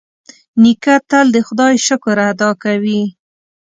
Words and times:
نیکه 0.61 0.95
تل 1.09 1.27
د 1.35 1.37
خدای 1.47 1.73
شکر 1.87 2.17
ادا 2.29 2.49
کوي. 2.63 3.01